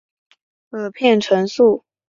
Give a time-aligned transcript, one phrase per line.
[0.71, 1.83] 萼片宿存。